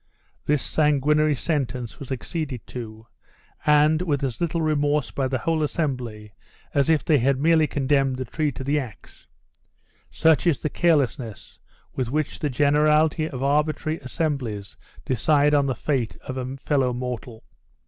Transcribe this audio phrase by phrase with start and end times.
[0.47, 3.05] This sanguinary sentence was acceded to,
[3.67, 6.33] and with as little remorse by the whole assembly
[6.73, 9.27] as if they had merely condemned a tree to the ax.
[10.09, 11.59] Such is the carelessness
[11.93, 14.75] with which the generality of arbitrary assemblies
[15.05, 17.43] decide on the fate of a fellow mortal!